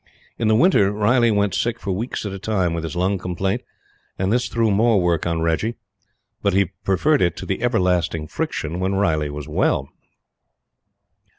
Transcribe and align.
In 0.39 0.47
the 0.47 0.55
winter 0.55 0.91
Riley 0.91 1.29
went 1.29 1.53
sick 1.53 1.79
for 1.79 1.91
weeks 1.91 2.25
at 2.25 2.31
a 2.31 2.39
time 2.39 2.73
with 2.73 2.83
his 2.83 2.95
lung 2.95 3.19
complaint, 3.19 3.61
and 4.17 4.33
this 4.33 4.49
threw 4.49 4.71
more 4.71 4.99
work 4.99 5.27
on 5.27 5.41
Reggie. 5.43 5.75
But 6.41 6.53
he 6.53 6.71
preferred 6.83 7.21
it 7.21 7.37
to 7.37 7.45
the 7.45 7.61
everlasting 7.61 8.25
friction 8.25 8.79
when 8.79 8.95
Riley 8.95 9.29
was 9.29 9.47
well. 9.47 9.89